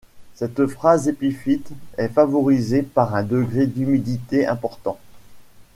[0.33, 4.97] Cette phase épiphyte est favorisée par un degré d’humidité important.